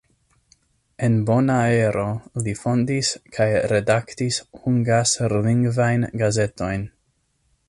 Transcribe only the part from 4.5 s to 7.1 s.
hungasrlingvajn gazetojn.